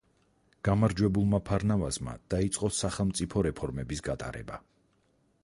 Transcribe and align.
გამარჯვებულმა 0.67 1.39
ფარნავაზმა 1.49 2.15
დაიწყო 2.35 2.71
სახელმწიფო 2.79 3.45
რეფორმების 3.49 4.05
გატარება. 4.11 4.61